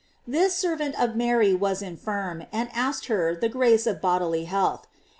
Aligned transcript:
§This 0.25 0.55
servant 0.55 0.99
of 0.99 1.15
Mary 1.15 1.53
was 1.53 1.83
infirm, 1.83 2.47
and 2.51 2.69
asked 2.73 3.03
of 3.03 3.07
her 3.09 3.35
the 3.35 3.49
grace 3.49 3.85
of 3.85 4.01
bodily 4.01 4.45
health. 4.45 4.87